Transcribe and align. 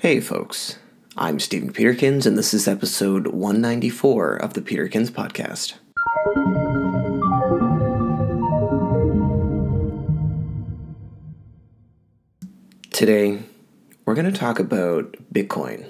Hey, 0.00 0.20
folks. 0.20 0.78
I'm 1.16 1.40
Stephen 1.40 1.72
Peterkins, 1.72 2.24
and 2.24 2.38
this 2.38 2.54
is 2.54 2.68
episode 2.68 3.26
194 3.26 4.36
of 4.36 4.54
the 4.54 4.60
Peterkins 4.60 5.10
Podcast. 5.10 5.74
Today, 12.92 13.42
we're 14.04 14.14
going 14.14 14.32
to 14.32 14.38
talk 14.38 14.60
about 14.60 15.16
Bitcoin. 15.34 15.88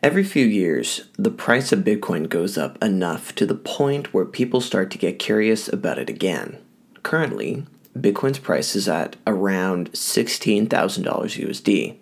Every 0.00 0.22
few 0.22 0.46
years, 0.46 1.08
the 1.18 1.32
price 1.32 1.72
of 1.72 1.80
Bitcoin 1.80 2.28
goes 2.28 2.56
up 2.56 2.80
enough 2.80 3.34
to 3.34 3.46
the 3.46 3.56
point 3.56 4.14
where 4.14 4.24
people 4.24 4.60
start 4.60 4.92
to 4.92 4.98
get 4.98 5.18
curious 5.18 5.66
about 5.66 5.98
it 5.98 6.08
again. 6.08 6.58
Currently, 7.02 7.66
Bitcoin's 7.98 8.38
price 8.38 8.76
is 8.76 8.88
at 8.88 9.16
around 9.26 9.90
$16,000 9.90 10.68
USD 10.68 11.96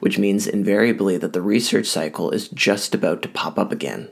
which 0.00 0.18
means 0.18 0.46
invariably 0.46 1.16
that 1.18 1.32
the 1.32 1.42
research 1.42 1.86
cycle 1.86 2.30
is 2.30 2.48
just 2.48 2.94
about 2.94 3.22
to 3.22 3.28
pop 3.28 3.58
up 3.58 3.72
again. 3.72 4.10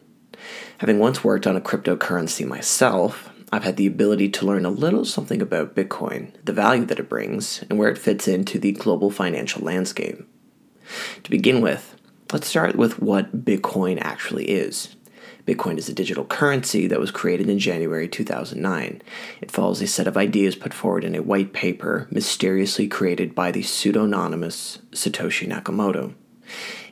Having 0.78 0.98
once 0.98 1.24
worked 1.24 1.46
on 1.46 1.56
a 1.56 1.60
cryptocurrency 1.60 2.46
myself, 2.46 3.30
I've 3.52 3.64
had 3.64 3.76
the 3.76 3.86
ability 3.86 4.30
to 4.30 4.46
learn 4.46 4.64
a 4.64 4.70
little 4.70 5.04
something 5.04 5.40
about 5.40 5.76
Bitcoin, 5.76 6.32
the 6.44 6.52
value 6.52 6.84
that 6.86 6.98
it 6.98 7.08
brings, 7.08 7.62
and 7.70 7.78
where 7.78 7.88
it 7.90 7.98
fits 7.98 8.26
into 8.26 8.58
the 8.58 8.72
global 8.72 9.10
financial 9.10 9.62
landscape. 9.62 10.26
To 11.22 11.30
begin 11.30 11.60
with, 11.60 11.96
let's 12.32 12.48
start 12.48 12.74
with 12.74 13.00
what 13.00 13.44
Bitcoin 13.44 14.00
actually 14.00 14.46
is. 14.46 14.96
Bitcoin 15.46 15.76
is 15.76 15.90
a 15.90 15.94
digital 15.94 16.24
currency 16.24 16.86
that 16.86 17.00
was 17.00 17.10
created 17.10 17.50
in 17.50 17.58
January 17.58 18.08
2009. 18.08 19.02
It 19.42 19.50
follows 19.50 19.82
a 19.82 19.86
set 19.86 20.06
of 20.06 20.16
ideas 20.16 20.56
put 20.56 20.72
forward 20.72 21.04
in 21.04 21.14
a 21.14 21.22
white 21.22 21.52
paper 21.52 22.08
mysteriously 22.10 22.88
created 22.88 23.34
by 23.34 23.50
the 23.50 23.62
pseudonymous 23.62 24.78
Satoshi 24.92 25.46
Nakamoto. 25.46 26.14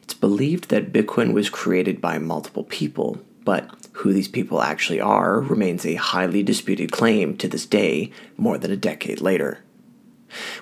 It's 0.02 0.12
believed 0.12 0.68
that 0.68 0.92
Bitcoin 0.92 1.32
was 1.32 1.48
created 1.48 2.02
by 2.02 2.18
multiple 2.18 2.64
people, 2.64 3.18
but 3.42 3.70
who 3.92 4.12
these 4.12 4.28
people 4.28 4.60
actually 4.60 5.00
are 5.00 5.40
remains 5.40 5.86
a 5.86 5.94
highly 5.94 6.42
disputed 6.42 6.92
claim 6.92 7.38
to 7.38 7.48
this 7.48 7.64
day, 7.64 8.12
more 8.36 8.58
than 8.58 8.70
a 8.70 8.76
decade 8.76 9.22
later. 9.22 9.60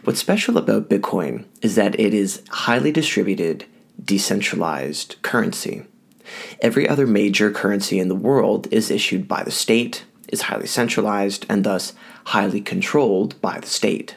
What's 0.05 0.21
special 0.21 0.59
about 0.59 0.89
Bitcoin 0.89 1.45
is 1.61 1.75
that 1.75 1.99
it 1.99 2.15
is 2.15 2.43
highly 2.51 2.93
distributed, 2.93 3.65
decentralized 4.03 5.17
currency. 5.23 5.87
Every 6.61 6.89
other 6.89 7.07
major 7.07 7.51
currency 7.51 7.99
in 7.99 8.09
the 8.09 8.15
world 8.15 8.69
is 8.71 8.91
issued 8.91 9.27
by 9.27 9.43
the 9.43 9.51
state, 9.51 10.05
is 10.29 10.43
highly 10.43 10.67
centralized, 10.67 11.47
and 11.49 11.65
thus 11.65 11.93
highly 12.27 12.61
controlled 12.61 13.41
by 13.41 13.59
the 13.59 13.67
state. 13.67 14.17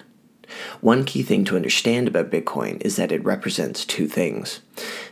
One 0.82 1.04
key 1.04 1.24
thing 1.24 1.46
to 1.46 1.56
understand 1.56 2.08
about 2.08 2.30
Bitcoin 2.30 2.82
is 2.84 2.96
that 2.98 3.12
it 3.12 3.24
represents 3.24 3.86
two 3.86 4.08
things 4.08 4.62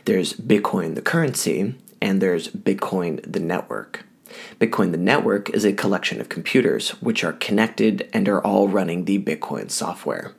there's 0.04 0.34
Bitcoin, 0.34 0.94
the 0.94 1.02
currency, 1.02 1.74
and 2.00 2.20
there's 2.20 2.48
Bitcoin, 2.48 3.20
the 3.30 3.40
network. 3.40 4.04
Bitcoin, 4.58 4.92
the 4.92 4.98
network, 4.98 5.50
is 5.50 5.64
a 5.64 5.72
collection 5.72 6.20
of 6.20 6.28
computers 6.28 6.90
which 7.02 7.22
are 7.22 7.34
connected 7.34 8.08
and 8.12 8.28
are 8.28 8.42
all 8.42 8.68
running 8.68 9.04
the 9.04 9.18
Bitcoin 9.18 9.70
software 9.70 10.32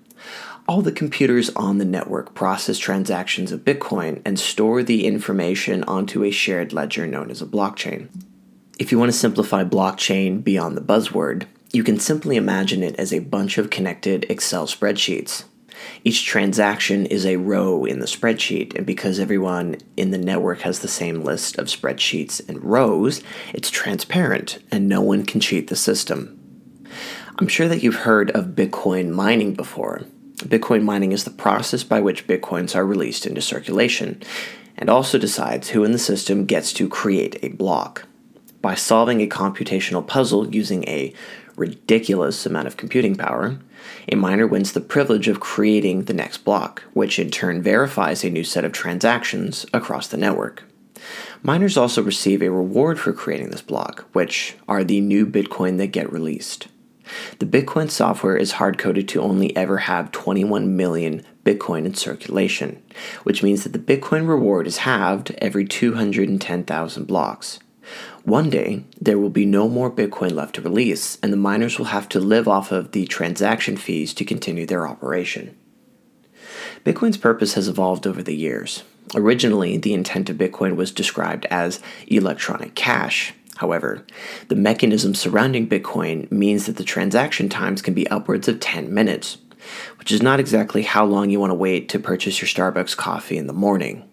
all 0.68 0.82
the 0.82 0.92
computers 0.92 1.50
on 1.56 1.78
the 1.78 1.86
network 1.86 2.34
process 2.34 2.78
transactions 2.78 3.52
of 3.52 3.66
Bitcoin 3.66 4.22
and 4.26 4.40
store 4.40 4.82
the 4.82 5.06
information 5.06 5.84
onto 5.84 6.24
a 6.24 6.32
shared 6.32 6.72
ledger 6.72 7.06
known 7.06 7.30
as 7.30 7.42
a 7.42 7.46
blockchain. 7.46 8.08
If 8.80 8.92
you 8.92 8.98
want 8.98 9.12
to 9.12 9.18
simplify 9.18 9.64
blockchain 9.64 10.44
beyond 10.44 10.78
the 10.78 10.82
buzzword, 10.82 11.46
you 11.72 11.84
can 11.84 12.00
simply 12.00 12.38
imagine 12.38 12.82
it 12.82 12.96
as 12.96 13.14
a 13.14 13.20
bunch 13.20 13.58
of 13.58 13.70
connected 13.70 14.26
Excel 14.30 14.68
spreadsheets. 14.68 15.44
Each 16.04 16.24
transaction 16.24 17.06
is 17.08 17.26
a 17.26 17.38
row 17.38 17.84
in 17.84 18.00
the 18.00 18.06
spreadsheet, 18.06 18.76
and 18.76 18.86
because 18.86 19.20
everyone 19.20 19.78
in 19.98 20.12
the 20.12 20.18
network 20.18 20.62
has 20.62 20.80
the 20.80 20.88
same 20.88 21.24
list 21.24 21.58
of 21.58 21.68
spreadsheets 21.68 22.48
and 22.48 22.64
rows, 22.64 23.22
it's 23.54 23.70
transparent 23.70 24.60
and 24.72 24.88
no 24.88 25.02
one 25.02 25.26
can 25.26 25.42
cheat 25.42 25.68
the 25.68 25.76
system. 25.76 26.40
I'm 27.38 27.48
sure 27.48 27.68
that 27.68 27.84
you've 27.84 27.96
heard 27.96 28.32
of 28.32 28.56
Bitcoin 28.56 29.10
mining 29.12 29.56
before, 29.56 30.04
Bitcoin 30.44 30.84
mining 30.84 31.12
is 31.12 31.24
the 31.24 31.32
process 31.32 31.84
by 31.84 32.00
which 32.00 32.28
Bitcoins 32.28 32.76
are 32.76 32.86
released 32.86 33.26
into 33.26 33.42
circulation 33.42 34.22
and 34.78 34.90
also 34.90 35.18
decides 35.18 35.70
who 35.70 35.84
in 35.84 35.92
the 35.92 36.00
system 36.00 36.46
gets 36.46 36.74
to 36.74 36.90
create 36.90 37.38
a 37.44 37.50
block. 37.50 38.06
By 38.62 38.76
solving 38.76 39.22
a 39.22 39.28
computational 39.28 40.06
puzzle 40.06 40.54
using 40.54 40.88
a 40.88 41.14
ridiculous 41.56 42.46
amount 42.46 42.68
of 42.68 42.78
computing 42.78 43.16
power, 43.16 43.60
a 44.12 44.16
miner 44.16 44.48
wins 44.48 44.72
the 44.72 44.82
privilege 44.82 45.28
of 45.28 45.40
creating 45.40 46.04
the 46.04 46.14
next 46.14 46.40
block, 46.40 46.84
which 46.94 47.20
in 47.20 47.30
turn 47.30 47.62
verifies 47.62 48.24
a 48.24 48.30
new 48.30 48.44
set 48.44 48.66
of 48.66 48.72
transactions 48.72 49.66
across 49.74 50.08
the 50.08 50.18
network. 50.18 50.64
Miners 51.42 51.78
also 51.78 52.02
receive 52.02 52.42
a 52.42 52.50
reward 52.50 53.00
for 53.00 53.12
creating 53.12 53.50
this 53.50 53.62
block, 53.62 54.06
which 54.14 54.56
are 54.68 54.84
the 54.84 55.02
new 55.02 55.26
Bitcoin 55.26 55.78
that 55.78 55.88
get 55.88 56.12
released. 56.12 56.68
The 57.40 57.46
Bitcoin 57.46 57.90
software 57.90 58.38
is 58.38 58.54
hard 58.54 58.78
coded 58.78 59.08
to 59.10 59.22
only 59.22 59.56
ever 59.56 59.80
have 59.80 60.12
21 60.12 60.76
million 60.76 61.24
Bitcoin 61.44 61.86
in 61.86 61.94
circulation, 61.94 62.82
which 63.24 63.44
means 63.44 63.64
that 63.64 63.74
the 63.74 63.80
Bitcoin 63.80 64.28
reward 64.28 64.68
is 64.68 64.78
halved 64.78 65.36
every 65.40 65.66
210,000 65.66 67.06
blocks. 67.06 67.60
One 68.24 68.50
day, 68.50 68.86
there 69.00 69.20
will 69.20 69.30
be 69.30 69.46
no 69.46 69.68
more 69.68 69.92
Bitcoin 69.92 70.32
left 70.32 70.56
to 70.56 70.62
release, 70.62 71.18
and 71.22 71.34
the 71.34 71.38
miners 71.38 71.78
will 71.78 71.88
have 71.88 72.08
to 72.10 72.20
live 72.20 72.48
off 72.48 72.72
of 72.72 72.92
the 72.92 73.06
transaction 73.06 73.76
fees 73.76 74.14
to 74.14 74.24
continue 74.24 74.66
their 74.66 74.88
operation. 74.88 75.58
Bitcoin's 76.86 77.18
purpose 77.18 77.56
has 77.56 77.68
evolved 77.68 78.08
over 78.08 78.24
the 78.24 78.36
years. 78.36 78.84
Originally, 79.16 79.78
the 79.78 79.94
intent 79.94 80.30
of 80.30 80.38
Bitcoin 80.38 80.76
was 80.76 80.92
described 80.92 81.46
as 81.50 81.82
electronic 82.08 82.74
cash, 82.76 83.34
However, 83.58 84.06
the 84.48 84.56
mechanism 84.56 85.14
surrounding 85.14 85.68
Bitcoin 85.68 86.32
means 86.32 86.66
that 86.66 86.78
the 86.78 86.84
transaction 86.84 87.50
times 87.50 87.82
can 87.82 87.94
be 87.94 88.08
upwards 88.08 88.48
of 88.48 88.60
10 88.60 88.94
minutes, 88.94 89.38
which 89.98 90.12
is 90.12 90.22
not 90.22 90.40
exactly 90.40 90.82
how 90.82 91.06
long 91.06 91.30
you 91.30 91.40
want 91.40 91.52
to 91.52 91.56
wait 91.56 91.88
to 91.90 92.00
purchase 92.00 92.42
your 92.42 92.48
Starbucks 92.48 92.98
coffee 92.98 93.38
in 93.38 93.48
the 93.48 93.54
morning. 93.54 94.10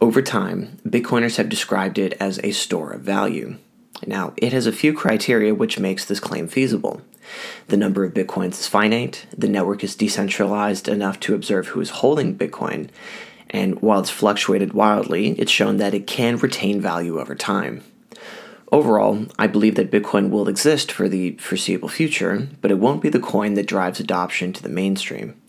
Over 0.00 0.22
time, 0.22 0.78
Bitcoiners 0.86 1.36
have 1.36 1.48
described 1.48 1.98
it 1.98 2.14
as 2.20 2.38
a 2.42 2.52
store 2.52 2.92
of 2.92 3.00
value. 3.00 3.56
Now, 4.06 4.32
it 4.36 4.52
has 4.52 4.66
a 4.66 4.72
few 4.72 4.92
criteria 4.92 5.54
which 5.54 5.78
makes 5.78 6.04
this 6.04 6.20
claim 6.20 6.46
feasible. 6.46 7.02
The 7.66 7.76
number 7.76 8.04
of 8.04 8.14
Bitcoins 8.14 8.52
is 8.52 8.66
finite, 8.66 9.26
the 9.36 9.48
network 9.48 9.82
is 9.82 9.96
decentralized 9.96 10.88
enough 10.88 11.20
to 11.20 11.34
observe 11.34 11.68
who 11.68 11.80
is 11.80 11.90
holding 11.90 12.36
Bitcoin, 12.36 12.90
and 13.50 13.80
while 13.82 14.00
it's 14.00 14.10
fluctuated 14.10 14.72
wildly, 14.72 15.30
it's 15.32 15.50
shown 15.50 15.78
that 15.78 15.94
it 15.94 16.06
can 16.06 16.36
retain 16.36 16.80
value 16.80 17.18
over 17.18 17.34
time. 17.34 17.82
Overall, 18.70 19.26
I 19.38 19.46
believe 19.46 19.76
that 19.76 19.90
Bitcoin 19.90 20.28
will 20.30 20.48
exist 20.48 20.92
for 20.92 21.08
the 21.08 21.36
foreseeable 21.36 21.88
future, 21.88 22.48
but 22.60 22.70
it 22.70 22.78
won't 22.78 23.00
be 23.00 23.08
the 23.08 23.18
coin 23.18 23.54
that 23.54 23.66
drives 23.66 23.98
adoption 23.98 24.52
to 24.52 24.62
the 24.62 24.68
mainstream. 24.68 25.40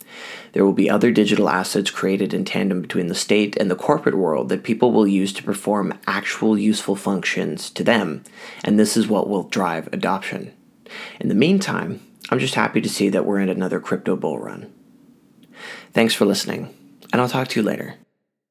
There 0.53 0.65
will 0.65 0.73
be 0.73 0.89
other 0.89 1.11
digital 1.11 1.49
assets 1.49 1.91
created 1.91 2.33
in 2.33 2.45
tandem 2.45 2.81
between 2.81 3.07
the 3.07 3.15
state 3.15 3.55
and 3.57 3.69
the 3.69 3.75
corporate 3.75 4.17
world 4.17 4.49
that 4.49 4.63
people 4.63 4.91
will 4.91 5.07
use 5.07 5.33
to 5.33 5.43
perform 5.43 5.99
actual 6.07 6.57
useful 6.57 6.95
functions 6.95 7.69
to 7.71 7.83
them, 7.83 8.23
and 8.63 8.79
this 8.79 8.97
is 8.97 9.07
what 9.07 9.29
will 9.29 9.43
drive 9.43 9.89
adoption. 9.91 10.53
In 11.19 11.27
the 11.27 11.35
meantime, 11.35 12.01
I'm 12.29 12.39
just 12.39 12.55
happy 12.55 12.81
to 12.81 12.89
see 12.89 13.09
that 13.09 13.25
we're 13.25 13.39
in 13.39 13.49
another 13.49 13.79
crypto 13.79 14.15
bull 14.15 14.39
run. 14.39 14.71
Thanks 15.93 16.13
for 16.13 16.25
listening, 16.25 16.73
and 17.11 17.21
I'll 17.21 17.29
talk 17.29 17.49
to 17.49 17.59
you 17.59 17.65
later. 17.65 17.95